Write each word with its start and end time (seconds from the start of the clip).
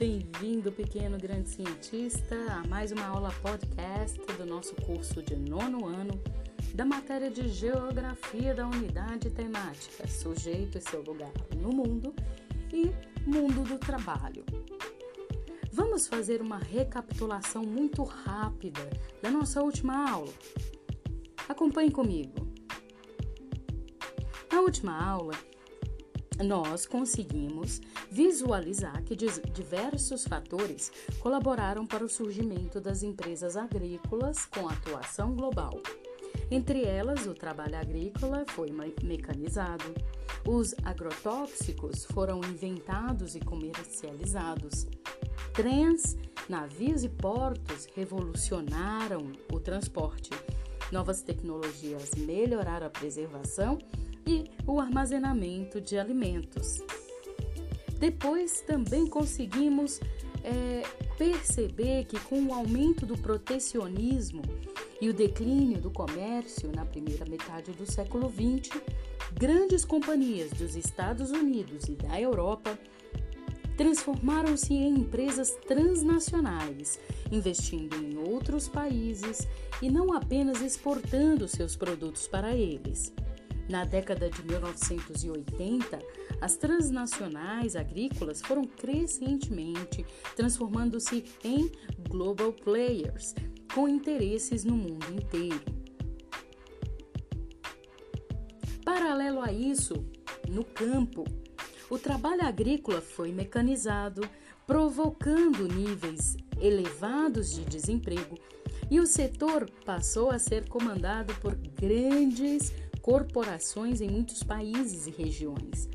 Bem-vindo, 0.00 0.72
pequeno 0.72 1.18
grande 1.18 1.50
cientista, 1.50 2.34
a 2.50 2.66
mais 2.66 2.90
uma 2.90 3.04
aula 3.04 3.30
podcast 3.42 4.18
do 4.18 4.46
nosso 4.46 4.74
curso 4.76 5.22
de 5.22 5.36
nono 5.36 5.86
ano 5.86 6.18
da 6.74 6.86
matéria 6.86 7.30
de 7.30 7.46
Geografia 7.48 8.54
da 8.54 8.66
Unidade 8.66 9.28
Temática, 9.28 10.08
Sujeito 10.08 10.78
e 10.78 10.80
seu 10.80 11.02
lugar 11.02 11.30
no 11.54 11.68
mundo 11.68 12.14
e 12.72 12.90
Mundo 13.28 13.62
do 13.62 13.78
Trabalho. 13.78 14.42
Vamos 15.70 16.06
fazer 16.06 16.40
uma 16.40 16.56
recapitulação 16.56 17.62
muito 17.62 18.02
rápida 18.02 18.88
da 19.20 19.30
nossa 19.30 19.62
última 19.62 20.10
aula. 20.10 20.32
Acompanhe 21.46 21.90
comigo. 21.90 22.48
Na 24.50 24.60
última 24.62 24.98
aula, 24.98 25.34
nós 26.42 26.86
conseguimos 26.86 27.82
visualizar 28.10 29.02
que 29.04 29.14
diversos 29.14 30.26
fatores 30.26 30.90
colaboraram 31.20 31.86
para 31.86 32.04
o 32.04 32.08
surgimento 32.08 32.80
das 32.80 33.02
empresas 33.02 33.56
agrícolas 33.56 34.44
com 34.46 34.68
atuação 34.68 35.34
global. 35.34 35.80
Entre 36.50 36.84
elas, 36.84 37.26
o 37.26 37.34
trabalho 37.34 37.76
agrícola 37.76 38.44
foi 38.48 38.70
mecanizado, 39.02 39.84
os 40.46 40.74
agrotóxicos 40.84 42.04
foram 42.06 42.40
inventados 42.40 43.36
e 43.36 43.40
comercializados, 43.40 44.86
trens, 45.52 46.16
navios 46.48 47.04
e 47.04 47.08
portos 47.08 47.86
revolucionaram 47.94 49.32
o 49.52 49.60
transporte, 49.60 50.30
novas 50.90 51.22
tecnologias 51.22 52.10
melhoraram 52.16 52.86
a 52.86 52.90
preservação 52.90 53.78
e 54.26 54.50
o 54.66 54.80
armazenamento 54.80 55.80
de 55.80 55.98
alimentos. 55.98 56.82
Depois 58.00 58.62
também 58.62 59.06
conseguimos 59.06 60.00
é, 60.42 60.82
perceber 61.18 62.06
que 62.06 62.18
com 62.20 62.42
o 62.46 62.54
aumento 62.54 63.04
do 63.04 63.16
protecionismo 63.18 64.40
e 65.00 65.10
o 65.10 65.12
declínio 65.12 65.78
do 65.78 65.90
comércio 65.90 66.72
na 66.74 66.86
primeira 66.86 67.26
metade 67.26 67.72
do 67.72 67.84
século 67.90 68.30
XX, 68.30 68.80
grandes 69.34 69.84
companhias 69.84 70.50
dos 70.50 70.76
Estados 70.76 71.30
Unidos 71.30 71.88
e 71.88 71.92
da 71.94 72.18
Europa 72.18 72.78
transformaram-se 73.76 74.72
em 74.72 74.94
empresas 74.94 75.50
transnacionais, 75.66 76.98
investindo 77.30 77.96
em 77.96 78.16
outros 78.16 78.66
países 78.66 79.46
e 79.80 79.90
não 79.90 80.12
apenas 80.14 80.62
exportando 80.62 81.46
seus 81.48 81.76
produtos 81.76 82.26
para 82.26 82.54
eles. 82.54 83.12
Na 83.70 83.84
década 83.84 84.28
de 84.28 84.42
1980, 84.44 85.98
as 86.40 86.56
transnacionais 86.56 87.76
agrícolas 87.76 88.40
foram 88.40 88.64
crescentemente 88.64 90.04
transformando-se 90.34 91.24
em 91.44 91.70
global 92.08 92.52
players, 92.52 93.34
com 93.74 93.88
interesses 93.88 94.64
no 94.64 94.76
mundo 94.76 95.06
inteiro. 95.12 95.60
Paralelo 98.84 99.40
a 99.40 99.52
isso, 99.52 100.04
no 100.48 100.64
campo, 100.64 101.24
o 101.88 101.98
trabalho 101.98 102.44
agrícola 102.44 103.00
foi 103.00 103.32
mecanizado, 103.32 104.22
provocando 104.66 105.68
níveis 105.68 106.36
elevados 106.60 107.52
de 107.52 107.64
desemprego, 107.64 108.38
e 108.90 108.98
o 108.98 109.06
setor 109.06 109.70
passou 109.84 110.30
a 110.30 110.38
ser 110.38 110.68
comandado 110.68 111.32
por 111.36 111.54
grandes 111.54 112.72
corporações 113.00 114.00
em 114.00 114.10
muitos 114.10 114.42
países 114.42 115.06
e 115.06 115.10
regiões. 115.10 115.88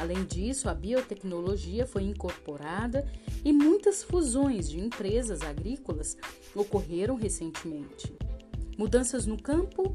Além 0.00 0.24
disso, 0.24 0.66
a 0.70 0.74
biotecnologia 0.74 1.86
foi 1.86 2.04
incorporada 2.04 3.06
e 3.44 3.52
muitas 3.52 4.02
fusões 4.02 4.66
de 4.66 4.80
empresas 4.80 5.42
agrícolas 5.42 6.16
ocorreram 6.54 7.16
recentemente. 7.16 8.10
Mudanças 8.78 9.26
no 9.26 9.36
campo 9.36 9.94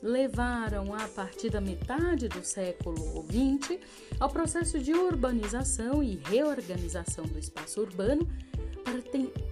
levaram, 0.00 0.94
a 0.94 1.08
partir 1.08 1.50
da 1.50 1.60
metade 1.60 2.28
do 2.28 2.44
século 2.44 3.24
XX, 3.24 3.80
ao 4.20 4.30
processo 4.30 4.78
de 4.78 4.94
urbanização 4.94 6.00
e 6.00 6.20
reorganização 6.26 7.24
do 7.24 7.36
espaço 7.36 7.80
urbano 7.80 8.28
para, 8.84 9.02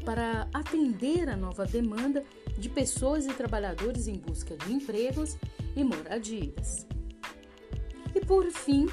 para 0.04 0.48
atender 0.54 1.28
a 1.28 1.36
nova 1.36 1.66
demanda 1.66 2.22
de 2.56 2.68
pessoas 2.68 3.26
e 3.26 3.34
trabalhadores 3.34 4.06
em 4.06 4.14
busca 4.14 4.56
de 4.56 4.72
empregos 4.72 5.36
e 5.74 5.82
moradias. 5.82 6.86
E 8.14 8.24
por 8.24 8.48
fim, 8.52 8.86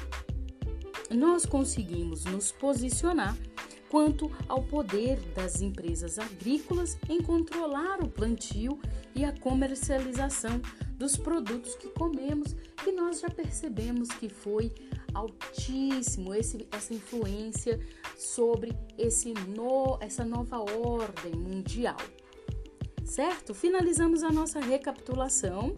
nós 1.10 1.46
conseguimos 1.46 2.24
nos 2.24 2.50
posicionar 2.52 3.36
quanto 3.88 4.30
ao 4.48 4.62
poder 4.62 5.18
das 5.34 5.60
empresas 5.60 6.18
agrícolas 6.18 6.98
em 7.08 7.22
controlar 7.22 8.02
o 8.02 8.08
plantio 8.08 8.78
e 9.14 9.24
a 9.24 9.32
comercialização 9.32 10.60
dos 10.98 11.16
produtos 11.16 11.74
que 11.76 11.88
comemos, 11.90 12.54
que 12.82 12.90
nós 12.92 13.20
já 13.20 13.30
percebemos 13.30 14.08
que 14.08 14.28
foi 14.28 14.72
altíssimo 15.14 16.34
esse, 16.34 16.66
essa 16.70 16.92
influência 16.92 17.80
sobre 18.16 18.76
esse 18.98 19.32
no, 19.32 19.98
essa 20.00 20.24
nova 20.24 20.58
ordem 20.58 21.32
mundial 21.32 21.96
certo? 23.06 23.54
Finalizamos 23.54 24.24
a 24.24 24.30
nossa 24.30 24.60
recapitulação. 24.60 25.74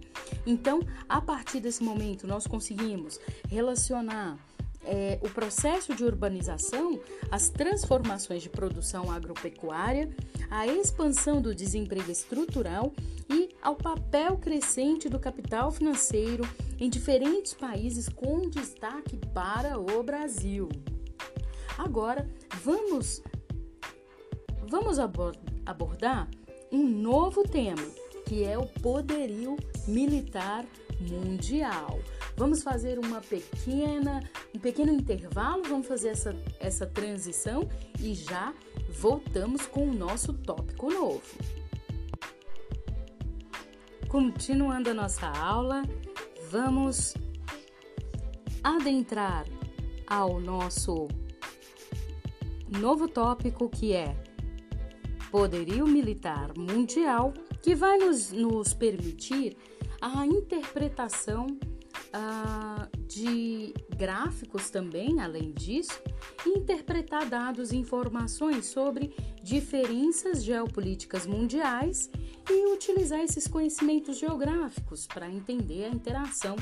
Então, 0.47 0.81
a 1.09 1.21
partir 1.21 1.61
desse 1.61 1.85
momento, 1.85 2.27
nós 2.27 2.47
conseguimos 2.47 3.21
relacionar 3.49 4.39
é, 4.85 5.19
o 5.23 5.29
processo 5.29 5.95
de 5.95 6.05
urbanização, 6.05 7.01
as 7.31 7.49
transformações 7.49 8.43
de 8.43 8.49
produção 8.49 9.11
agropecuária, 9.11 10.09
a 10.51 10.67
expansão 10.67 11.41
do 11.43 11.55
desemprego 11.55 12.11
estrutural 12.11 12.93
e 13.29 13.51
ao 13.61 13.77
papel 13.77 14.39
crescente 14.39 15.09
do 15.09 15.19
capital 15.19 15.71
financeiro 15.71 16.49
em 16.79 16.89
diferentes 16.89 17.53
países, 17.53 18.09
com 18.09 18.49
destaque 18.49 19.19
para 19.35 19.79
o 19.79 20.03
Brasil. 20.03 20.69
Agora, 21.77 22.29
vamos, 22.63 23.23
vamos 24.67 24.99
abordar 24.99 26.29
um 26.73 26.87
novo 26.87 27.43
tema, 27.43 27.85
que 28.27 28.45
é 28.45 28.59
o 28.59 28.67
poderio 28.67 29.57
militar 29.87 30.65
mundial. 31.01 32.01
Vamos 32.37 32.63
fazer 32.63 32.99
uma 32.99 33.21
pequena, 33.21 34.23
um 34.55 34.59
pequeno 34.59 34.93
intervalo, 34.93 35.63
vamos 35.65 35.87
fazer 35.87 36.09
essa, 36.09 36.37
essa 36.61 36.87
transição 36.87 37.69
e 38.01 38.15
já 38.15 38.55
voltamos 38.91 39.67
com 39.67 39.89
o 39.89 39.95
nosso 39.95 40.33
tópico 40.33 40.91
novo. 40.91 41.23
Continuando 44.09 44.91
a 44.91 44.95
nossa 44.95 45.27
aula, 45.27 45.83
vamos 46.51 47.15
adentrar 48.63 49.45
ao 50.07 50.41
nosso 50.41 51.09
novo 52.81 53.09
tópico 53.09 53.69
que 53.69 53.93
é 53.93 54.17
poderio 55.31 55.87
militar 55.87 56.57
mundial 56.57 57.33
que 57.63 57.75
vai 57.75 57.99
nos, 57.99 58.33
nos 58.33 58.73
permitir 58.73 59.57
a 60.01 60.27
interpretação 60.27 61.47
uh, 61.47 63.07
de 63.07 63.75
gráficos 63.97 64.71
também, 64.71 65.21
além 65.21 65.53
disso, 65.53 66.01
interpretar 66.47 67.29
dados 67.29 67.73
e 67.73 67.77
informações 67.77 68.67
sobre 68.67 69.15
diferenças 69.43 70.45
geopolíticas 70.45 71.27
mundiais 71.27 72.11
e 72.49 72.73
utilizar 72.73 73.21
esses 73.21 73.47
conhecimentos 73.47 74.19
geográficos 74.19 75.07
para 75.07 75.29
entender 75.29 75.85
a 75.85 75.89
interação 75.89 76.57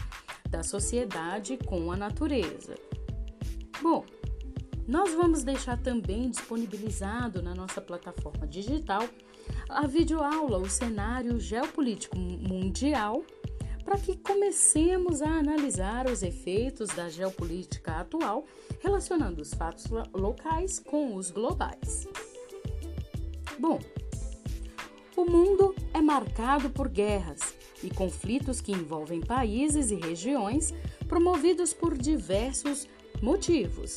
da 0.48 0.62
sociedade 0.62 1.58
com 1.66 1.92
a 1.92 1.96
natureza. 1.96 2.74
Bom, 3.82 4.04
nós 4.86 5.12
vamos 5.14 5.42
deixar 5.42 5.76
também 5.78 6.30
disponibilizado 6.30 7.42
na 7.42 7.54
nossa 7.54 7.80
plataforma 7.80 8.46
digital 8.46 9.02
a 9.68 9.86
videoaula 9.86 10.58
O 10.58 10.68
Cenário 10.68 11.40
Geopolítico 11.40 12.16
Mundial 12.16 13.24
para 13.84 13.98
que 13.98 14.16
comecemos 14.16 15.22
a 15.22 15.28
analisar 15.28 16.06
os 16.06 16.22
efeitos 16.22 16.88
da 16.90 17.08
geopolítica 17.08 18.00
atual 18.00 18.44
relacionando 18.80 19.42
os 19.42 19.54
fatos 19.54 19.86
locais 20.12 20.78
com 20.78 21.14
os 21.14 21.30
globais. 21.30 22.06
Bom, 23.58 23.78
o 25.16 25.24
mundo 25.24 25.74
é 25.94 26.00
marcado 26.00 26.70
por 26.70 26.88
guerras 26.88 27.54
e 27.82 27.90
conflitos 27.90 28.60
que 28.60 28.72
envolvem 28.72 29.20
países 29.20 29.90
e 29.90 29.94
regiões 29.94 30.74
promovidos 31.08 31.72
por 31.72 31.96
diversos 31.96 32.88
motivos 33.22 33.96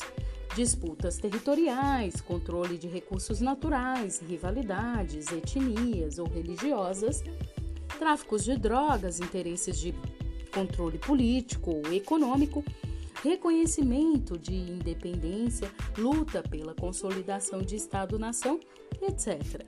disputas 0.60 1.16
territoriais, 1.16 2.20
controle 2.20 2.76
de 2.76 2.86
recursos 2.86 3.40
naturais, 3.40 4.20
rivalidades, 4.20 5.32
etnias 5.32 6.18
ou 6.18 6.26
religiosas, 6.28 7.24
tráficos 7.98 8.44
de 8.44 8.58
drogas, 8.58 9.20
interesses 9.20 9.78
de 9.78 9.94
controle 10.52 10.98
político 10.98 11.70
ou 11.70 11.90
econômico, 11.94 12.62
reconhecimento 13.22 14.36
de 14.36 14.54
independência, 14.54 15.72
luta 15.96 16.42
pela 16.42 16.74
consolidação 16.74 17.62
de 17.62 17.76
Estado-nação, 17.76 18.60
etc. 19.00 19.64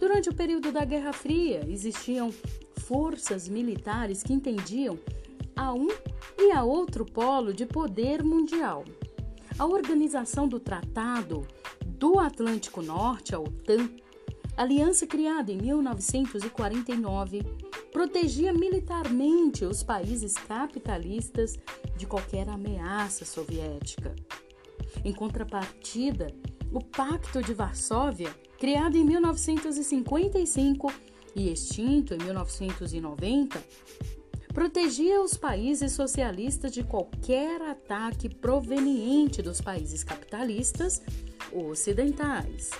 Durante 0.00 0.30
o 0.30 0.34
período 0.34 0.72
da 0.72 0.84
Guerra 0.84 1.12
Fria, 1.12 1.64
existiam 1.68 2.34
forças 2.78 3.48
militares 3.48 4.24
que 4.24 4.32
entendiam 4.32 4.98
a 5.54 5.72
um 5.72 5.86
e 6.36 6.50
a 6.50 6.64
outro 6.64 7.04
polo 7.04 7.52
de 7.52 7.66
poder 7.66 8.24
mundial. 8.24 8.82
A 9.58 9.66
organização 9.66 10.46
do 10.46 10.60
Tratado 10.60 11.44
do 11.84 12.20
Atlântico 12.20 12.80
Norte, 12.80 13.34
a 13.34 13.40
OTAN, 13.40 13.90
aliança 14.56 15.04
criada 15.04 15.50
em 15.50 15.58
1949, 15.58 17.42
protegia 17.92 18.52
militarmente 18.52 19.64
os 19.64 19.82
países 19.82 20.34
capitalistas 20.34 21.58
de 21.96 22.06
qualquer 22.06 22.48
ameaça 22.48 23.24
soviética. 23.24 24.14
Em 25.04 25.12
contrapartida, 25.12 26.32
o 26.72 26.80
Pacto 26.80 27.42
de 27.42 27.52
Varsóvia, 27.52 28.30
criado 28.60 28.96
em 28.96 29.04
1955 29.04 30.92
e 31.34 31.50
extinto 31.50 32.14
em 32.14 32.18
1990, 32.18 33.60
protegia 34.58 35.22
os 35.22 35.34
países 35.34 35.92
socialistas 35.92 36.72
de 36.72 36.82
qualquer 36.82 37.62
ataque 37.62 38.28
proveniente 38.28 39.40
dos 39.40 39.60
países 39.60 40.02
capitalistas 40.02 41.00
ocidentais. 41.52 42.72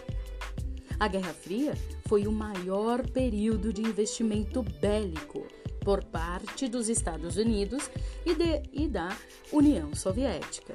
A 0.99 1.07
Guerra 1.07 1.33
Fria 1.33 1.75
foi 2.09 2.27
o 2.27 2.33
maior 2.33 3.09
período 3.09 3.73
de 3.73 3.81
investimento 3.81 4.61
bélico 4.81 5.47
por 5.85 6.03
parte 6.03 6.67
dos 6.67 6.89
Estados 6.89 7.37
Unidos 7.37 7.89
e, 8.27 8.35
de, 8.35 8.61
e 8.73 8.89
da 8.89 9.17
União 9.53 9.95
Soviética. 9.95 10.75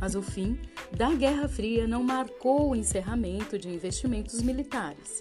Mas 0.00 0.14
o 0.14 0.22
fim 0.22 0.60
da 0.96 1.12
Guerra 1.12 1.48
Fria 1.48 1.88
não 1.88 2.04
marcou 2.04 2.70
o 2.70 2.76
encerramento 2.76 3.58
de 3.58 3.68
investimentos 3.68 4.40
militares. 4.42 5.18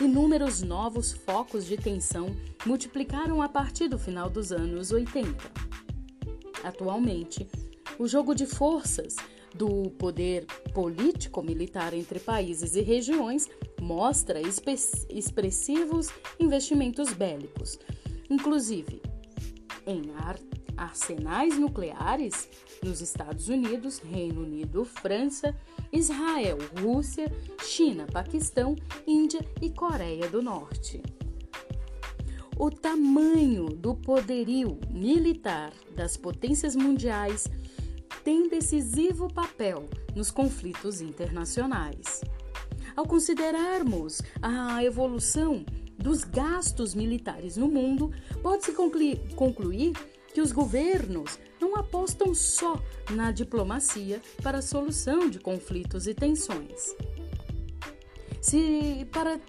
Inúmeros 0.00 0.60
novos 0.60 1.12
focos 1.12 1.66
de 1.66 1.76
tensão 1.76 2.34
multiplicaram 2.66 3.40
a 3.40 3.48
partir 3.48 3.88
do 3.88 3.98
final 3.98 4.28
dos 4.28 4.50
anos 4.50 4.90
80. 4.90 5.32
Atualmente, 6.64 7.46
o 7.98 8.08
jogo 8.08 8.34
de 8.34 8.44
forças 8.44 9.16
do 9.54 9.90
poder 9.90 10.46
político-militar 10.74 11.94
entre 11.94 12.18
países 12.18 12.74
e 12.74 12.80
regiões 12.80 13.48
mostra 13.80 14.40
expressivos 14.40 16.08
investimentos 16.40 17.12
bélicos, 17.12 17.78
inclusive 18.28 19.00
em 19.86 20.10
ar 20.16 20.36
arsenais 20.76 21.56
nucleares 21.56 22.48
nos 22.82 23.00
Estados 23.00 23.48
Unidos, 23.48 23.98
Reino 23.98 24.42
Unido, 24.42 24.84
França, 24.84 25.54
Israel, 25.94 26.58
Rússia, 26.80 27.32
China, 27.62 28.04
Paquistão, 28.12 28.74
Índia 29.06 29.40
e 29.62 29.70
Coreia 29.70 30.28
do 30.28 30.42
Norte. 30.42 31.00
O 32.58 32.68
tamanho 32.68 33.66
do 33.66 33.94
poderio 33.94 34.78
militar 34.90 35.72
das 35.94 36.16
potências 36.16 36.74
mundiais 36.74 37.48
tem 38.24 38.48
decisivo 38.48 39.32
papel 39.32 39.88
nos 40.16 40.32
conflitos 40.32 41.00
internacionais. 41.00 42.22
Ao 42.96 43.06
considerarmos 43.06 44.20
a 44.42 44.82
evolução 44.84 45.64
dos 45.96 46.24
gastos 46.24 46.94
militares 46.94 47.56
no 47.56 47.68
mundo, 47.68 48.10
pode-se 48.42 48.72
concluir 48.72 49.92
que 50.32 50.40
os 50.40 50.50
governos 50.50 51.38
não 51.64 51.76
apostam 51.76 52.34
só 52.34 52.78
na 53.10 53.32
diplomacia 53.32 54.20
para 54.42 54.58
a 54.58 54.62
solução 54.62 55.30
de 55.30 55.38
conflitos 55.38 56.06
e 56.06 56.12
tensões. 56.12 56.94
Se, 58.42 59.08
para 59.10 59.40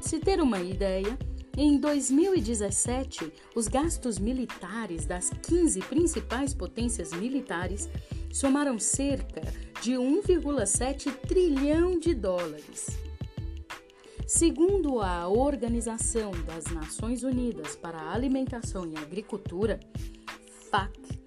se 0.00 0.20
ter 0.20 0.40
uma 0.40 0.60
ideia, 0.60 1.18
em 1.56 1.76
2017, 1.78 3.32
os 3.56 3.66
gastos 3.66 4.20
militares 4.20 5.04
das 5.04 5.30
15 5.30 5.80
principais 5.82 6.54
potências 6.54 7.12
militares 7.12 7.88
somaram 8.32 8.78
cerca 8.78 9.40
de 9.82 9.94
1,7 9.94 11.12
trilhão 11.26 11.98
de 11.98 12.14
dólares. 12.14 12.86
Segundo 14.26 15.00
a 15.00 15.28
Organização 15.28 16.30
das 16.46 16.66
Nações 16.66 17.24
Unidas 17.24 17.74
para 17.74 17.98
a 17.98 18.12
Alimentação 18.12 18.86
e 18.86 18.96
Agricultura, 18.96 19.80
FAC, 20.70 21.23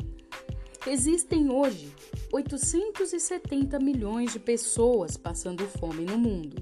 existem 0.87 1.51
hoje 1.51 1.93
870 2.31 3.79
milhões 3.79 4.33
de 4.33 4.39
pessoas 4.39 5.17
passando 5.17 5.67
fome 5.67 6.05
no 6.05 6.17
mundo. 6.17 6.57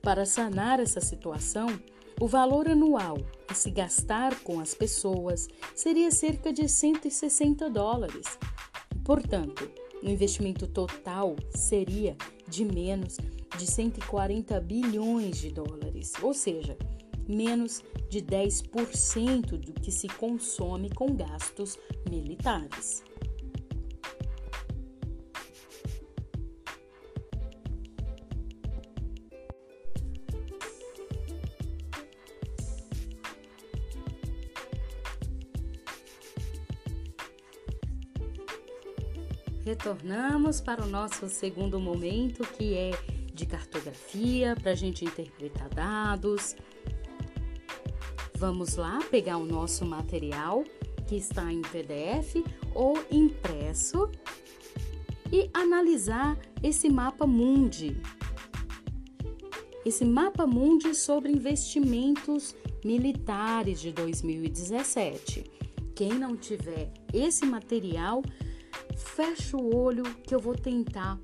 Para 0.00 0.24
sanar 0.24 0.80
essa 0.80 1.00
situação, 1.00 1.68
o 2.20 2.26
valor 2.26 2.68
anual 2.68 3.18
a 3.48 3.54
se 3.54 3.70
gastar 3.70 4.40
com 4.40 4.60
as 4.60 4.74
pessoas 4.74 5.48
seria 5.74 6.10
cerca 6.10 6.52
de 6.52 6.68
160 6.68 7.68
dólares 7.68 8.38
Portanto, 9.04 9.68
o 10.02 10.08
investimento 10.08 10.66
total 10.66 11.34
seria 11.50 12.16
de 12.46 12.64
menos 12.64 13.16
de 13.58 13.66
140 13.66 14.60
bilhões 14.60 15.38
de 15.38 15.50
dólares, 15.50 16.12
ou 16.22 16.32
seja, 16.32 16.76
menos 17.28 17.82
de 18.08 18.20
10% 18.20 19.56
do 19.56 19.72
que 19.72 19.90
se 19.90 20.08
consome 20.08 20.90
com 20.90 21.14
gastos 21.14 21.78
militares. 22.10 23.02
Retornamos 39.64 40.60
para 40.60 40.82
o 40.84 40.86
nosso 40.86 41.28
segundo 41.28 41.80
momento, 41.80 42.42
que 42.42 42.74
é 42.74 42.90
de 43.32 43.46
cartografia, 43.46 44.54
para 44.60 44.72
a 44.72 44.74
gente 44.74 45.04
interpretar 45.04 45.68
dados. 45.70 46.54
Vamos 48.42 48.74
lá 48.74 48.98
pegar 49.08 49.36
o 49.36 49.46
nosso 49.46 49.86
material 49.86 50.64
que 51.06 51.14
está 51.14 51.52
em 51.52 51.62
PDF 51.62 52.44
ou 52.74 52.98
impresso 53.08 54.10
e 55.30 55.48
analisar 55.54 56.36
esse 56.60 56.90
mapa 56.90 57.24
mundi. 57.24 57.96
Esse 59.86 60.04
mapa 60.04 60.44
mundi 60.44 60.92
sobre 60.92 61.30
investimentos 61.30 62.52
militares 62.84 63.80
de 63.80 63.92
2017. 63.92 65.44
Quem 65.94 66.12
não 66.12 66.36
tiver 66.36 66.92
esse 67.14 67.46
material, 67.46 68.22
fecha 68.96 69.56
o 69.56 69.72
olho 69.72 70.02
que 70.16 70.34
eu 70.34 70.40
vou 70.40 70.56
tentar 70.56 71.16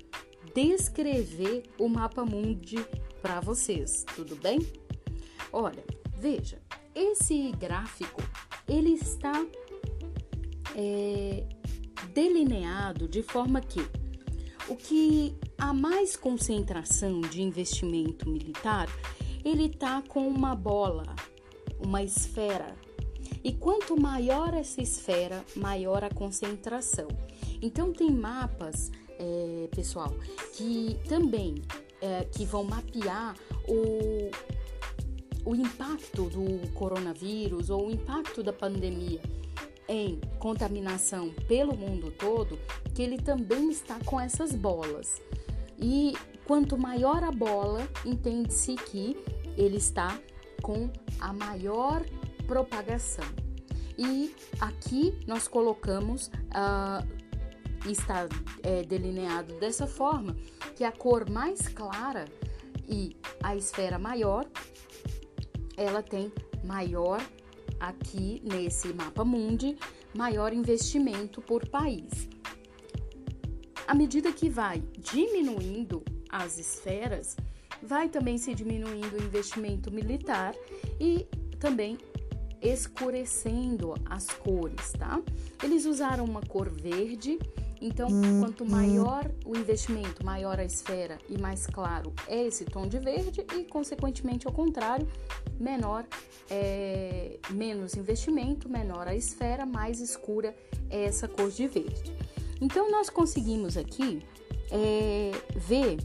descrever 0.55 1.63
o 1.77 1.89
mapa 1.89 2.23
mundi 2.23 2.77
para 3.21 3.41
vocês, 3.41 4.05
tudo 4.15 4.37
bem? 4.37 4.59
Olha, 5.51 5.83
veja, 6.17 6.68
esse 6.95 7.51
gráfico 7.53 8.21
ele 8.67 8.91
está 8.91 9.45
é, 10.75 11.43
delineado 12.13 13.07
de 13.07 13.23
forma 13.23 13.61
que 13.61 13.81
o 14.67 14.75
que 14.75 15.35
há 15.57 15.73
mais 15.73 16.15
concentração 16.15 17.21
de 17.21 17.41
investimento 17.41 18.29
militar, 18.29 18.87
ele 19.43 19.65
está 19.65 20.01
com 20.03 20.27
uma 20.27 20.55
bola, 20.55 21.15
uma 21.79 22.03
esfera. 22.03 22.75
E 23.43 23.51
quanto 23.51 23.99
maior 23.99 24.53
essa 24.53 24.81
esfera, 24.81 25.43
maior 25.55 26.03
a 26.03 26.09
concentração. 26.09 27.07
Então 27.61 27.91
tem 27.91 28.11
mapas, 28.11 28.91
é, 29.17 29.67
pessoal, 29.71 30.13
que 30.53 30.99
também 31.07 31.55
é, 32.01 32.25
que 32.25 32.45
vão 32.45 32.63
mapear 32.63 33.35
o, 33.67 34.29
o 35.49 35.55
impacto 35.55 36.29
do 36.29 36.71
coronavírus 36.73 37.71
ou 37.71 37.87
o 37.87 37.91
impacto 37.91 38.43
da 38.43 38.53
pandemia 38.53 39.19
em 39.87 40.21
contaminação 40.37 41.31
pelo 41.47 41.75
mundo 41.75 42.11
todo, 42.11 42.59
que 42.93 43.01
ele 43.01 43.17
também 43.17 43.71
está 43.71 43.97
com 44.05 44.21
essas 44.21 44.53
bolas. 44.53 45.19
E 45.79 46.13
quanto 46.45 46.77
maior 46.77 47.23
a 47.23 47.31
bola, 47.31 47.89
entende-se 48.05 48.75
que 48.75 49.17
ele 49.57 49.77
está 49.77 50.19
com 50.61 50.87
a 51.19 51.33
maior 51.33 52.05
propagação. 52.45 53.25
E 53.97 54.35
aqui 54.61 55.17
nós 55.25 55.47
colocamos 55.47 56.27
uh, 56.27 57.89
está 57.89 58.27
é, 58.61 58.83
delineado 58.83 59.55
dessa 59.55 59.87
forma 59.87 60.35
que 60.75 60.83
a 60.83 60.91
cor 60.91 61.27
mais 61.27 61.67
clara 61.69 62.25
e 62.87 63.17
a 63.41 63.55
esfera 63.55 63.97
maior 63.97 64.45
ela 65.79 66.03
tem 66.03 66.31
maior 66.63 67.21
aqui 67.79 68.41
nesse 68.43 68.93
mapa 68.93 69.23
mundi, 69.23 69.77
maior 70.13 70.51
investimento 70.51 71.41
por 71.41 71.67
país. 71.69 72.27
À 73.87 73.95
medida 73.95 74.31
que 74.31 74.49
vai 74.49 74.83
diminuindo 74.97 76.03
as 76.29 76.57
esferas, 76.57 77.35
vai 77.81 78.09
também 78.09 78.37
se 78.37 78.53
diminuindo 78.53 79.15
o 79.17 79.23
investimento 79.23 79.89
militar 79.91 80.53
e 80.99 81.25
também 81.59 81.97
escurecendo 82.61 83.95
as 84.05 84.27
cores, 84.27 84.91
tá? 84.91 85.21
Eles 85.63 85.85
usaram 85.85 86.25
uma 86.25 86.41
cor 86.41 86.69
verde, 86.69 87.39
então 87.81 88.09
quanto 88.41 88.69
maior 88.69 89.31
o 89.45 89.55
investimento, 89.55 90.25
maior 90.25 90.59
a 90.59 90.65
esfera 90.65 91.17
e 91.29 91.37
mais 91.37 91.65
claro 91.65 92.13
é 92.27 92.45
esse 92.45 92.65
tom 92.65 92.85
de 92.85 92.99
verde 92.99 93.45
e 93.55 93.63
consequentemente 93.63 94.45
ao 94.45 94.53
contrário, 94.53 95.07
menor 95.59 96.05
é, 96.49 97.37
menos 97.51 97.95
investimento, 97.95 98.69
menor 98.69 99.07
a 99.07 99.15
esfera, 99.15 99.65
mais 99.65 99.99
escura 99.99 100.55
é 100.89 101.03
essa 101.03 101.27
cor 101.27 101.51
de 101.51 101.67
verde. 101.67 102.13
Então 102.61 102.89
nós 102.91 103.09
conseguimos 103.09 103.77
aqui 103.77 104.21
é, 104.71 105.31
ver 105.55 105.97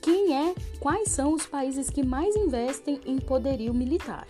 quem 0.00 0.34
é, 0.34 0.54
quais 0.80 1.10
são 1.10 1.32
os 1.32 1.46
países 1.46 1.88
que 1.88 2.04
mais 2.04 2.34
investem 2.34 3.00
em 3.06 3.18
poderio 3.18 3.72
militar. 3.72 4.26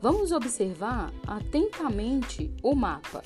Vamos 0.00 0.32
observar 0.32 1.12
atentamente 1.26 2.50
o 2.62 2.74
mapa. 2.74 3.22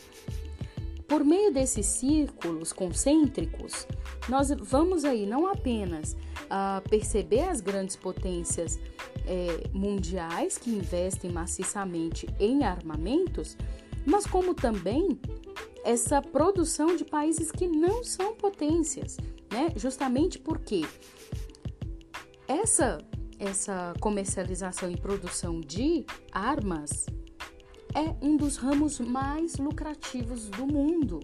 Por 1.09 1.25
meio 1.25 1.52
desses 1.52 1.87
círculos 1.87 2.73
concêntricos, 2.73 3.87
nós 4.28 4.50
vamos 4.50 5.05
aí 5.05 5.25
não 5.25 5.47
apenas 5.47 6.12
uh, 6.12 6.87
perceber 6.90 7.45
as 7.45 7.61
grandes 7.61 7.95
potências 7.95 8.78
eh, 9.26 9.68
mundiais 9.73 10.56
que 10.59 10.71
investem 10.71 11.30
maciçamente 11.30 12.26
em 12.38 12.64
armamentos, 12.64 13.56
mas 14.04 14.26
como 14.26 14.54
também 14.54 15.18
essa 15.85 16.21
produção 16.23 16.97
de 16.97 17.04
países 17.04 17.50
que 17.50 17.66
não 17.66 18.02
são 18.02 18.35
potências, 18.35 19.16
né? 19.50 19.73
Justamente 19.76 20.38
porque 20.38 20.83
essa 22.49 22.99
essa 23.38 23.92
comercialização 24.00 24.90
e 24.90 24.97
produção 24.97 25.61
de 25.61 26.06
armas 26.33 27.06
é 27.95 28.14
um 28.25 28.37
dos 28.37 28.56
ramos 28.56 28.99
mais 28.99 29.56
lucrativos 29.56 30.49
do 30.49 30.66
mundo. 30.66 31.21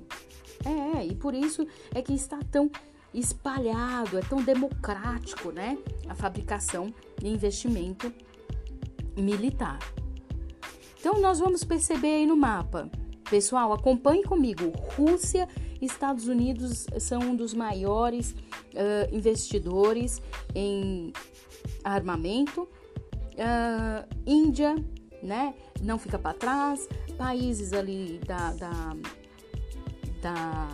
É, 0.65 1.07
e 1.07 1.15
por 1.15 1.35
isso 1.35 1.67
é 1.95 2.01
que 2.01 2.13
está 2.13 2.39
tão 2.51 2.71
espalhado, 3.15 4.19
é 4.19 4.23
tão 4.23 4.43
democrático, 4.43 5.51
né? 5.51 5.79
A 6.09 6.15
fabricação 6.15 6.93
e 7.23 7.29
investimento 7.29 8.13
militar. 9.17 9.79
Então 10.99 11.21
nós 11.21 11.39
vamos 11.39 11.65
perceber 11.65 12.17
aí 12.17 12.27
no 12.27 12.37
mapa. 12.37 12.91
Pessoal, 13.29 13.73
acompanhe 13.73 14.23
comigo. 14.23 14.73
Rússia 14.97 15.49
e 15.81 15.87
Estados 15.87 16.29
Unidos 16.29 16.87
são 17.01 17.21
um 17.21 17.35
dos 17.35 17.55
maiores 17.55 18.33
uh, 18.33 19.15
investidores 19.15 20.23
em 20.55 21.13
armamento. 21.83 22.69
Uh, 23.33 24.07
Índia, 24.27 24.77
né? 25.23 25.55
Não 25.81 25.99
fica 25.99 26.19
para 26.19 26.35
trás. 26.35 26.89
Países 27.17 27.73
ali 27.73 28.21
da, 28.27 28.53
da, 28.53 28.97
da, 30.21 30.69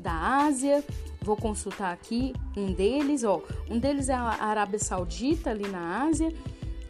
da 0.00 0.44
Ásia. 0.44 0.84
Vou 1.24 1.36
consultar 1.36 1.90
aqui 1.90 2.34
um 2.54 2.70
deles, 2.70 3.24
ó. 3.24 3.40
Um 3.70 3.78
deles 3.78 4.10
é 4.10 4.14
a 4.14 4.44
Arábia 4.44 4.78
Saudita 4.78 5.50
ali 5.50 5.66
na 5.66 6.04
Ásia, 6.04 6.30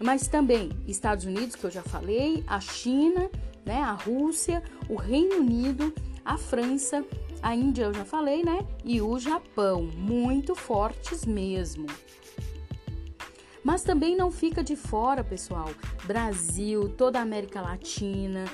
mas 0.01 0.27
também 0.27 0.71
Estados 0.89 1.25
Unidos, 1.25 1.55
que 1.55 1.63
eu 1.65 1.71
já 1.71 1.83
falei, 1.83 2.43
a 2.49 2.59
China, 2.61 3.31
né? 3.65 3.81
A 3.81 3.93
Rússia, 3.93 4.61
o 4.89 4.97
Reino 4.97 5.37
Unido, 5.37 5.95
a 6.25 6.37
França, 6.37 7.05
a 7.41 7.55
Índia 7.55 7.85
eu 7.85 7.95
já 7.95 8.05
falei, 8.05 8.43
né? 8.43 8.67
E 8.85 9.01
o 9.01 9.17
Japão, 9.21 9.85
muito 9.97 10.57
fortes 10.57 11.25
mesmo. 11.25 11.87
Mas 13.63 13.85
também 13.85 14.17
não 14.17 14.33
fica 14.33 14.65
de 14.65 14.75
fora, 14.75 15.23
pessoal. 15.23 15.71
Brasil, 16.05 16.89
toda 16.89 17.21
a 17.21 17.23
América 17.23 17.61
Latina, 17.61 18.47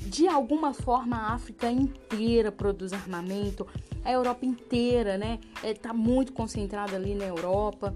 de 0.00 0.28
alguma 0.28 0.72
forma 0.72 1.16
a 1.16 1.34
África 1.34 1.68
inteira 1.70 2.52
produz 2.52 2.92
armamento, 2.92 3.66
a 4.06 4.12
Europa 4.12 4.46
inteira, 4.46 5.18
né? 5.18 5.40
Está 5.62 5.90
é, 5.90 5.92
muito 5.92 6.32
concentrada 6.32 6.94
ali 6.94 7.14
na 7.14 7.24
Europa. 7.24 7.94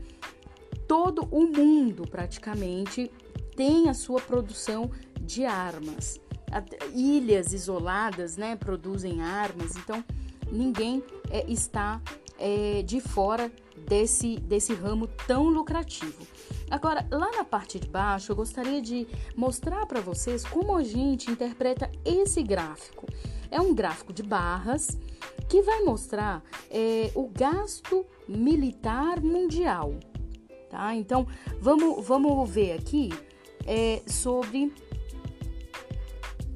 Todo 0.87 1.29
o 1.31 1.47
mundo 1.47 2.03
praticamente 2.03 3.11
tem 3.57 3.89
a 3.89 3.95
sua 3.95 4.21
produção 4.21 4.91
de 5.21 5.45
armas. 5.45 6.21
Ilhas 6.93 7.53
isoladas, 7.53 8.37
né, 8.37 8.57
produzem 8.57 9.23
armas. 9.23 9.77
Então 9.77 10.05
ninguém 10.51 11.03
é, 11.31 11.49
está 11.49 12.03
é, 12.39 12.83
de 12.83 13.01
fora 13.01 13.53
desse, 13.87 14.37
desse 14.41 14.75
ramo 14.75 15.07
tão 15.07 15.49
lucrativo. 15.49 16.27
Agora, 16.69 17.07
lá 17.11 17.31
na 17.33 17.45
parte 17.45 17.79
de 17.79 17.87
baixo, 17.87 18.33
eu 18.33 18.37
gostaria 18.37 18.83
de 18.83 19.07
mostrar 19.37 19.87
para 19.87 20.01
vocês 20.01 20.45
como 20.45 20.77
a 20.77 20.83
gente 20.83 21.31
interpreta 21.31 21.91
esse 22.05 22.43
gráfico. 22.43 23.07
É 23.51 23.61
um 23.61 23.75
gráfico 23.75 24.13
de 24.13 24.23
barras 24.23 24.99
que 25.49 25.63
vai 25.63 25.81
mostrar 25.83 26.43
é, 26.71 27.11
o 27.15 27.29
gasto 27.29 28.07
militar 28.29 29.21
mundial. 29.21 29.95
Tá? 30.71 30.95
Então, 30.95 31.27
vamos, 31.61 32.07
vamos 32.07 32.49
ver 32.49 32.73
aqui 32.73 33.11
é, 33.67 34.01
sobre, 34.07 34.73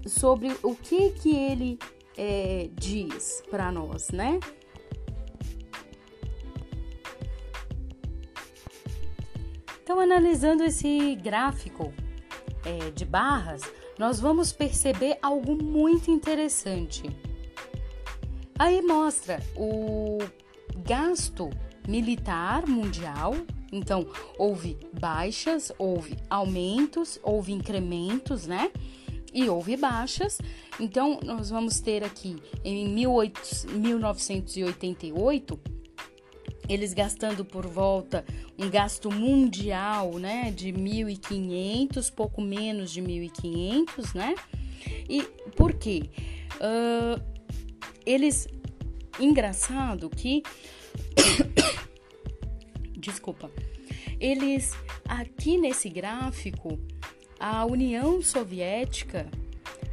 sobre 0.06 0.56
o 0.62 0.76
que, 0.76 1.10
que 1.10 1.34
ele 1.34 1.78
é, 2.16 2.70
diz 2.74 3.42
para 3.50 3.72
nós, 3.72 4.10
né? 4.10 4.38
Então, 9.82 9.98
analisando 10.00 10.62
esse 10.62 11.14
gráfico 11.16 11.92
é, 12.64 12.90
de 12.90 13.04
barras, 13.04 13.62
nós 13.98 14.20
vamos 14.20 14.52
perceber 14.52 15.16
algo 15.22 15.56
muito 15.62 16.10
interessante. 16.10 17.04
Aí 18.58 18.82
mostra 18.82 19.40
o 19.56 20.18
gasto 20.78 21.48
militar 21.88 22.66
mundial. 22.66 23.34
Então, 23.72 24.06
houve 24.38 24.76
baixas, 25.00 25.72
houve 25.78 26.16
aumentos, 26.30 27.18
houve 27.22 27.52
incrementos, 27.52 28.46
né? 28.46 28.70
E 29.32 29.48
houve 29.48 29.76
baixas. 29.76 30.38
Então, 30.78 31.18
nós 31.24 31.50
vamos 31.50 31.80
ter 31.80 32.04
aqui 32.04 32.36
em 32.64 32.88
1988 32.88 35.58
eles 36.68 36.94
gastando 36.94 37.44
por 37.44 37.66
volta 37.66 38.24
um 38.58 38.68
gasto 38.70 39.10
mundial, 39.10 40.18
né, 40.18 40.50
de 40.50 40.72
1.500, 40.72 42.12
pouco 42.12 42.40
menos 42.40 42.90
de 42.90 43.02
1.500, 43.02 44.14
né? 44.14 44.34
E 45.08 45.22
por 45.56 45.74
quê? 45.74 46.10
Uh, 46.56 47.22
eles, 48.04 48.48
engraçado 49.18 50.08
que, 50.10 50.42
desculpa, 52.96 53.50
eles 54.20 54.72
aqui 55.06 55.58
nesse 55.58 55.88
gráfico, 55.88 56.78
a 57.38 57.64
União 57.66 58.22
Soviética 58.22 59.28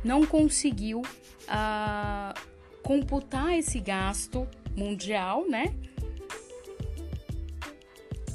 não 0.03 0.25
conseguiu 0.25 1.01
uh, 1.01 2.39
computar 2.81 3.57
esse 3.57 3.79
gasto 3.79 4.47
mundial, 4.75 5.47
né? 5.49 5.73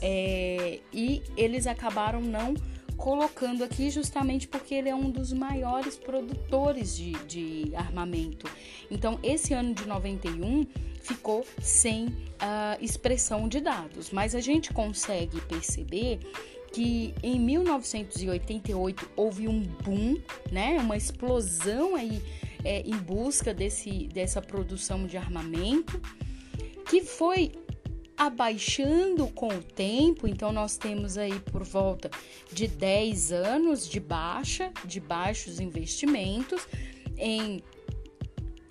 É, 0.09 0.79
e 0.93 1.21
eles 1.37 1.67
acabaram 1.67 2.21
não 2.21 2.55
colocando 2.97 3.65
aqui 3.65 3.91
justamente 3.91 4.47
porque 4.47 4.73
ele 4.73 4.89
é 4.89 4.95
um 4.95 5.11
dos 5.11 5.33
maiores 5.33 5.97
produtores 5.97 6.97
de, 6.97 7.11
de 7.25 7.75
armamento. 7.75 8.49
Então, 8.89 9.19
esse 9.21 9.53
ano 9.53 9.75
de 9.75 9.85
91 9.85 10.65
ficou 11.01 11.45
sem 11.61 12.07
uh, 12.07 12.81
expressão 12.81 13.49
de 13.49 13.61
dados, 13.61 14.13
mas 14.13 14.37
a 14.37 14.41
gente 14.41 14.73
consegue 14.73 15.41
perceber 15.41 16.21
que 16.73 17.13
em 17.21 17.41
1988 17.41 19.11
houve 19.17 19.49
um 19.49 19.61
boom, 19.61 20.21
né, 20.53 20.79
uma 20.79 20.97
explosão 20.97 21.97
aí 21.97 22.23
é, 22.65 22.81
em 22.83 22.97
busca 22.97 23.53
desse, 23.53 24.07
dessa 24.07 24.41
produção 24.41 25.05
de 25.05 25.17
armamento, 25.17 26.01
que 26.89 27.01
foi 27.01 27.51
abaixando 28.17 29.27
com 29.29 29.49
o 29.49 29.63
tempo, 29.63 30.27
então 30.27 30.53
nós 30.53 30.77
temos 30.77 31.19
aí 31.19 31.39
por 31.41 31.63
volta 31.63 32.11
de 32.53 32.67
10 32.67 33.33
anos 33.33 33.89
de 33.89 34.01
baixa, 34.01 34.73
de 34.85 34.99
baixos 35.01 35.61
investimentos 35.61 36.67
em 37.19 37.63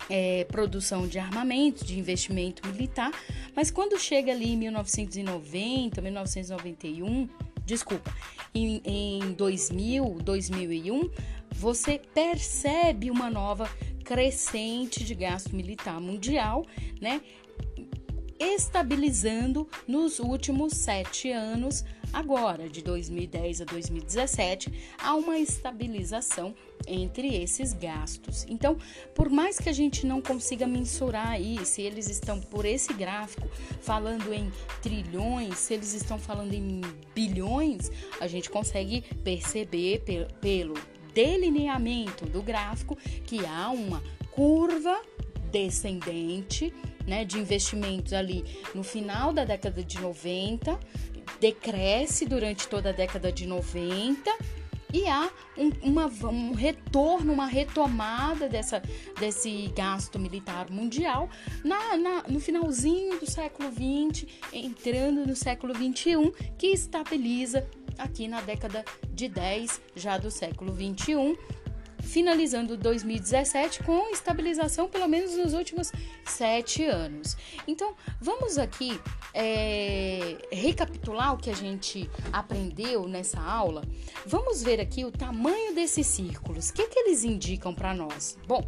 é, 0.08 0.44
produção 0.44 1.06
de 1.06 1.18
armamento, 1.18 1.84
de 1.84 1.98
investimento 1.98 2.66
militar, 2.68 3.12
mas 3.54 3.70
quando 3.70 3.98
chega 3.98 4.32
ali 4.32 4.52
em 4.52 4.56
1990, 4.56 6.00
1991, 6.00 7.28
desculpa, 7.64 8.12
em, 8.54 8.80
em 8.84 9.32
2000, 9.32 10.18
2001, 10.22 11.10
você 11.52 12.00
percebe 12.14 13.10
uma 13.10 13.30
nova 13.30 13.68
crescente 14.04 15.02
de 15.02 15.14
gasto 15.14 15.54
militar 15.54 16.00
mundial, 16.00 16.64
né? 17.00 17.20
Estabilizando 18.38 19.66
nos 19.88 20.18
últimos 20.18 20.74
sete 20.74 21.30
anos, 21.30 21.84
agora 22.12 22.68
de 22.68 22.82
2010 22.82 23.62
a 23.62 23.64
2017, 23.64 24.94
há 24.98 25.14
uma 25.14 25.38
estabilização 25.38 26.54
entre 26.86 27.34
esses 27.34 27.72
gastos. 27.72 28.44
Então, 28.46 28.76
por 29.14 29.30
mais 29.30 29.58
que 29.58 29.70
a 29.70 29.72
gente 29.72 30.06
não 30.06 30.20
consiga 30.20 30.66
mensurar 30.66 31.28
aí 31.28 31.64
se 31.64 31.80
eles 31.80 32.10
estão 32.10 32.38
por 32.38 32.66
esse 32.66 32.92
gráfico 32.92 33.48
falando 33.80 34.30
em 34.34 34.52
trilhões, 34.82 35.56
se 35.56 35.72
eles 35.72 35.94
estão 35.94 36.18
falando 36.18 36.52
em 36.52 36.82
bilhões, 37.14 37.90
a 38.20 38.26
gente 38.26 38.50
consegue 38.50 39.02
perceber 39.24 40.04
pelo 40.40 40.74
delineamento 41.14 42.26
do 42.26 42.42
gráfico 42.42 42.96
que 43.24 43.46
há 43.46 43.70
uma 43.70 44.02
curva 44.30 45.00
descendente 45.50 46.72
né, 47.06 47.24
de 47.24 47.38
investimentos 47.38 48.12
ali 48.12 48.44
no 48.74 48.82
final 48.82 49.32
da 49.32 49.44
década 49.44 49.82
de 49.82 50.00
90, 50.00 50.78
decresce 51.40 52.26
durante 52.26 52.66
toda 52.68 52.90
a 52.90 52.92
década 52.92 53.30
de 53.30 53.46
90 53.46 54.30
e 54.92 55.06
há 55.08 55.30
um, 55.58 55.70
uma, 55.82 56.06
um 56.06 56.52
retorno, 56.52 57.32
uma 57.32 57.46
retomada 57.46 58.48
dessa, 58.48 58.82
desse 59.18 59.70
gasto 59.76 60.18
militar 60.18 60.70
mundial 60.70 61.28
na, 61.64 61.96
na, 61.96 62.22
no 62.28 62.40
finalzinho 62.40 63.18
do 63.18 63.30
século 63.30 63.70
XX, 63.70 64.26
entrando 64.52 65.26
no 65.26 65.36
século 65.36 65.74
XXI, 65.74 66.32
que 66.56 66.68
estabiliza 66.68 67.68
aqui 67.98 68.28
na 68.28 68.40
década 68.40 68.84
de 69.12 69.28
10 69.28 69.80
já 69.94 70.18
do 70.18 70.30
século 70.30 70.72
21, 70.72 71.34
finalizando 72.06 72.76
2017 72.76 73.82
com 73.82 74.08
estabilização 74.10 74.88
pelo 74.88 75.08
menos 75.08 75.36
nos 75.36 75.52
últimos 75.52 75.92
sete 76.24 76.84
anos. 76.84 77.36
Então, 77.66 77.94
vamos 78.20 78.56
aqui 78.56 78.98
é, 79.34 80.38
recapitular 80.50 81.34
o 81.34 81.36
que 81.36 81.50
a 81.50 81.54
gente 81.54 82.08
aprendeu 82.32 83.06
nessa 83.08 83.40
aula. 83.40 83.82
Vamos 84.24 84.62
ver 84.62 84.80
aqui 84.80 85.04
o 85.04 85.10
tamanho 85.10 85.74
desses 85.74 86.06
círculos. 86.06 86.70
O 86.70 86.74
que, 86.74 86.86
que 86.86 86.98
eles 87.00 87.24
indicam 87.24 87.74
para 87.74 87.92
nós? 87.92 88.38
Bom, 88.46 88.64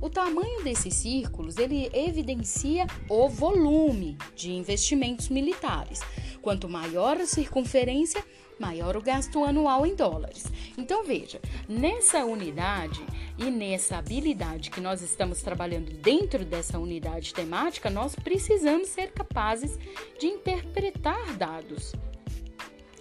o 0.00 0.08
tamanho 0.08 0.64
desses 0.64 0.94
círculos 0.94 1.58
ele 1.58 1.90
evidencia 1.92 2.86
o 3.08 3.28
volume 3.28 4.16
de 4.34 4.50
investimentos 4.50 5.28
militares. 5.28 6.00
Quanto 6.40 6.68
maior 6.68 7.18
a 7.18 7.26
circunferência, 7.26 8.24
maior 8.60 8.96
o 8.96 9.02
gasto 9.02 9.42
anual 9.44 9.86
em 9.86 9.94
dólares. 9.94 10.44
Então 10.76 11.02
veja, 11.04 11.40
nessa 11.68 12.24
unidade 12.24 13.04
e 13.38 13.50
nessa 13.50 13.96
habilidade 13.96 14.70
que 14.70 14.80
nós 14.80 15.02
estamos 15.02 15.42
trabalhando 15.42 15.90
dentro 15.92 16.44
dessa 16.44 16.78
unidade 16.78 17.32
temática, 17.32 17.88
nós 17.88 18.14
precisamos 18.14 18.88
ser 18.88 19.12
capazes 19.12 19.78
de 20.18 20.26
interpretar 20.26 21.36
dados. 21.36 21.92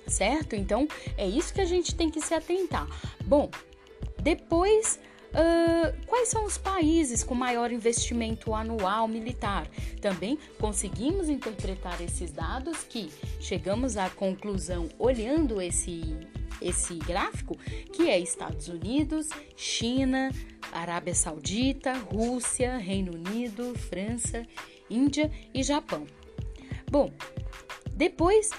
Certo? 0.07 0.55
Então 0.55 0.87
é 1.17 1.27
isso 1.27 1.53
que 1.53 1.61
a 1.61 1.65
gente 1.65 1.93
tem 1.93 2.09
que 2.09 2.21
se 2.21 2.33
atentar. 2.33 2.87
Bom, 3.25 3.51
depois 4.21 4.99
Uh, 5.29 6.05
quais 6.07 6.29
são 6.29 6.43
os 6.45 6.57
países 6.57 7.23
com 7.23 7.35
maior 7.35 7.71
investimento 7.71 8.53
anual 8.53 9.07
militar? 9.07 9.67
Também 10.01 10.39
conseguimos 10.59 11.29
interpretar 11.29 12.01
esses 12.01 12.31
dados 12.31 12.83
que 12.83 13.11
chegamos 13.39 13.95
à 13.95 14.09
conclusão 14.09 14.89
olhando 14.97 15.61
esse, 15.61 16.17
esse 16.59 16.95
gráfico, 16.95 17.55
que 17.93 18.09
é 18.09 18.19
Estados 18.19 18.67
Unidos, 18.67 19.29
China, 19.55 20.31
Arábia 20.71 21.13
Saudita, 21.13 21.93
Rússia, 21.93 22.77
Reino 22.77 23.13
Unido, 23.13 23.77
França, 23.77 24.45
Índia 24.89 25.31
e 25.53 25.61
Japão. 25.61 26.07
Bom, 26.89 27.11
depois 27.91 28.49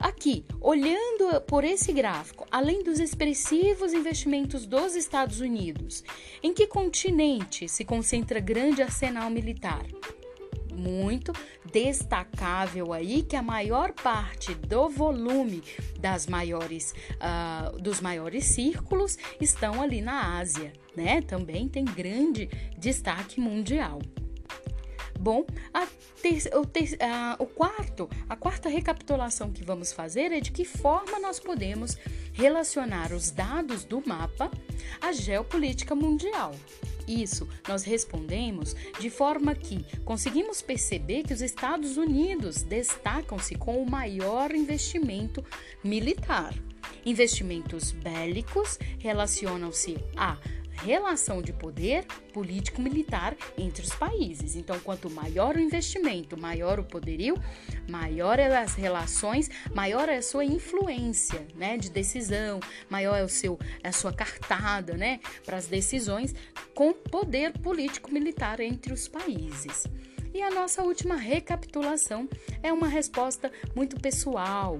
Aqui, 0.00 0.44
olhando 0.60 1.40
por 1.40 1.64
esse 1.64 1.92
gráfico, 1.92 2.46
além 2.52 2.84
dos 2.84 3.00
expressivos 3.00 3.92
investimentos 3.92 4.64
dos 4.64 4.94
Estados 4.94 5.40
Unidos, 5.40 6.04
em 6.40 6.54
que 6.54 6.68
continente 6.68 7.68
se 7.68 7.84
concentra 7.84 8.38
grande 8.38 8.80
arsenal 8.80 9.28
militar? 9.28 9.84
Muito 10.72 11.32
destacável 11.72 12.92
aí 12.92 13.24
que 13.24 13.34
a 13.34 13.42
maior 13.42 13.92
parte 13.92 14.54
do 14.54 14.88
volume 14.88 15.64
das 15.98 16.28
maiores, 16.28 16.94
uh, 17.14 17.76
dos 17.82 18.00
maiores 18.00 18.44
círculos 18.44 19.18
estão 19.40 19.82
ali 19.82 20.00
na 20.00 20.38
Ásia, 20.38 20.72
né? 20.96 21.20
Também 21.22 21.68
tem 21.68 21.84
grande 21.84 22.48
destaque 22.78 23.40
mundial. 23.40 23.98
Bom, 25.18 25.44
a 25.74 25.86
ter, 26.22 26.48
o, 26.54 26.64
ter, 26.64 26.96
a, 27.02 27.36
o 27.40 27.46
quarto, 27.46 28.08
a 28.28 28.36
quarta 28.36 28.68
recapitulação 28.68 29.50
que 29.50 29.64
vamos 29.64 29.92
fazer 29.92 30.30
é 30.30 30.40
de 30.40 30.52
que 30.52 30.64
forma 30.64 31.18
nós 31.18 31.40
podemos 31.40 31.96
relacionar 32.32 33.12
os 33.12 33.30
dados 33.32 33.84
do 33.84 34.00
mapa 34.06 34.50
à 35.00 35.12
geopolítica 35.12 35.94
mundial. 35.94 36.54
Isso 37.08 37.48
nós 37.66 37.82
respondemos 37.84 38.76
de 39.00 39.10
forma 39.10 39.54
que 39.54 39.84
conseguimos 40.04 40.62
perceber 40.62 41.24
que 41.24 41.32
os 41.32 41.40
Estados 41.40 41.96
Unidos 41.96 42.62
destacam-se 42.62 43.56
com 43.56 43.82
o 43.82 43.90
maior 43.90 44.54
investimento 44.54 45.44
militar. 45.82 46.54
Investimentos 47.04 47.92
bélicos 47.92 48.78
relacionam-se 48.98 49.96
a 50.16 50.36
relação 50.84 51.42
de 51.42 51.52
poder 51.52 52.04
político-militar 52.32 53.36
entre 53.56 53.82
os 53.82 53.94
países. 53.94 54.56
Então, 54.56 54.78
quanto 54.80 55.10
maior 55.10 55.56
o 55.56 55.60
investimento, 55.60 56.38
maior 56.38 56.78
o 56.78 56.84
poderio, 56.84 57.34
maior 57.88 58.38
é 58.38 58.56
as 58.56 58.74
relações, 58.74 59.50
maior 59.74 60.08
é 60.08 60.16
a 60.16 60.22
sua 60.22 60.44
influência, 60.44 61.46
né, 61.54 61.76
de 61.76 61.90
decisão, 61.90 62.60
maior 62.88 63.16
é 63.16 63.24
o 63.24 63.28
seu 63.28 63.58
a 63.82 63.92
sua 63.92 64.12
cartada, 64.12 64.94
né, 64.94 65.20
para 65.44 65.56
as 65.56 65.66
decisões 65.66 66.34
com 66.74 66.92
poder 66.92 67.58
político-militar 67.58 68.60
entre 68.60 68.92
os 68.92 69.08
países. 69.08 69.86
E 70.32 70.42
a 70.42 70.50
nossa 70.50 70.82
última 70.82 71.16
recapitulação 71.16 72.28
é 72.62 72.72
uma 72.72 72.86
resposta 72.86 73.50
muito 73.74 73.98
pessoal, 73.98 74.78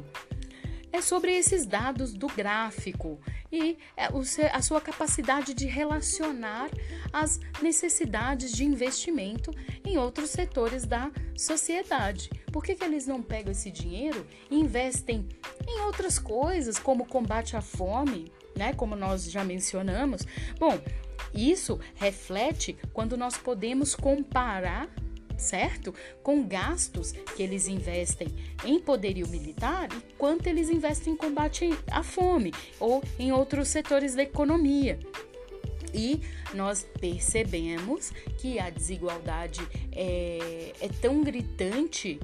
é 0.92 1.00
sobre 1.00 1.32
esses 1.32 1.66
dados 1.66 2.12
do 2.12 2.26
gráfico 2.28 3.20
e 3.50 3.78
é, 3.96 4.08
a 4.52 4.62
sua 4.62 4.80
capacidade 4.80 5.54
de 5.54 5.66
relacionar 5.66 6.70
as 7.12 7.40
necessidades 7.62 8.52
de 8.52 8.64
investimento 8.64 9.50
em 9.84 9.98
outros 9.98 10.30
setores 10.30 10.84
da 10.84 11.10
sociedade. 11.36 12.30
Por 12.52 12.64
que, 12.64 12.74
que 12.74 12.84
eles 12.84 13.06
não 13.06 13.22
pegam 13.22 13.52
esse 13.52 13.70
dinheiro 13.70 14.26
e 14.50 14.56
investem 14.56 15.28
em 15.66 15.80
outras 15.80 16.18
coisas, 16.18 16.78
como 16.78 17.06
combate 17.06 17.56
à 17.56 17.60
fome, 17.60 18.32
né? 18.56 18.72
Como 18.74 18.96
nós 18.96 19.30
já 19.30 19.44
mencionamos. 19.44 20.22
Bom, 20.58 20.78
isso 21.32 21.78
reflete 21.94 22.76
quando 22.92 23.16
nós 23.16 23.36
podemos 23.36 23.94
comparar 23.94 24.88
certo? 25.38 25.94
Com 26.22 26.46
gastos 26.46 27.12
que 27.12 27.42
eles 27.42 27.68
investem 27.68 28.28
em 28.64 28.78
poderio 28.78 29.26
militar 29.28 29.88
e 29.92 30.14
quanto 30.16 30.46
eles 30.46 30.68
investem 30.68 31.14
em 31.14 31.16
combate 31.16 31.70
à 31.90 32.02
fome 32.02 32.52
ou 32.78 33.02
em 33.18 33.32
outros 33.32 33.68
setores 33.68 34.14
da 34.14 34.22
economia. 34.22 34.98
E 35.94 36.20
nós 36.54 36.86
percebemos 37.00 38.10
que 38.38 38.58
a 38.58 38.68
desigualdade 38.68 39.60
é, 39.92 40.72
é 40.80 40.88
tão 41.00 41.22
gritante 41.22 42.20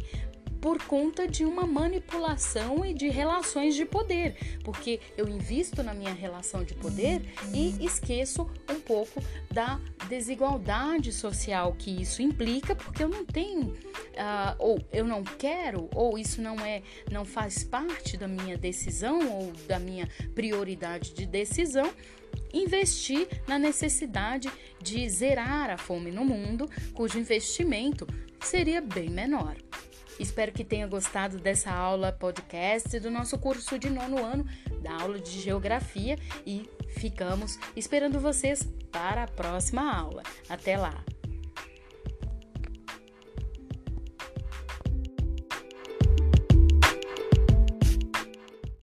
por 0.64 0.82
conta 0.84 1.28
de 1.28 1.44
uma 1.44 1.66
manipulação 1.66 2.86
e 2.86 2.94
de 2.94 3.10
relações 3.10 3.74
de 3.74 3.84
poder, 3.84 4.58
porque 4.64 4.98
eu 5.14 5.28
invisto 5.28 5.82
na 5.82 5.92
minha 5.92 6.14
relação 6.14 6.64
de 6.64 6.72
poder 6.72 7.20
e 7.52 7.84
esqueço 7.84 8.50
um 8.70 8.80
pouco 8.80 9.22
da 9.52 9.78
desigualdade 10.08 11.12
social 11.12 11.74
que 11.78 11.90
isso 12.00 12.22
implica, 12.22 12.74
porque 12.74 13.04
eu 13.04 13.10
não 13.10 13.26
tenho, 13.26 13.72
uh, 13.72 14.56
ou 14.58 14.80
eu 14.90 15.04
não 15.04 15.22
quero, 15.22 15.86
ou 15.94 16.16
isso 16.18 16.40
não 16.40 16.58
é, 16.60 16.82
não 17.12 17.26
faz 17.26 17.62
parte 17.62 18.16
da 18.16 18.26
minha 18.26 18.56
decisão 18.56 19.18
ou 19.34 19.52
da 19.68 19.78
minha 19.78 20.08
prioridade 20.34 21.12
de 21.12 21.26
decisão 21.26 21.92
investir 22.54 23.28
na 23.46 23.58
necessidade 23.58 24.50
de 24.80 25.06
zerar 25.10 25.68
a 25.68 25.76
fome 25.76 26.10
no 26.10 26.24
mundo, 26.24 26.70
cujo 26.94 27.18
investimento 27.18 28.06
seria 28.40 28.80
bem 28.80 29.10
menor. 29.10 29.56
Espero 30.18 30.52
que 30.52 30.64
tenha 30.64 30.86
gostado 30.86 31.38
dessa 31.38 31.70
aula 31.70 32.12
podcast 32.12 32.98
do 33.00 33.10
nosso 33.10 33.38
curso 33.38 33.78
de 33.78 33.90
nono 33.90 34.24
ano 34.24 34.46
da 34.82 35.00
aula 35.02 35.18
de 35.18 35.40
geografia 35.40 36.18
e 36.46 36.68
ficamos 36.98 37.58
esperando 37.74 38.20
vocês 38.20 38.62
para 38.92 39.24
a 39.24 39.28
próxima 39.28 39.92
aula. 39.92 40.22
Até 40.48 40.76
lá! 40.76 41.13